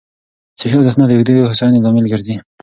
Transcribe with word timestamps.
صحي 0.59 0.75
عادتونه 0.79 1.05
د 1.07 1.11
اوږدې 1.13 1.33
هوساینې 1.49 1.79
لامل 1.83 2.05
ګرځي. 2.11 2.35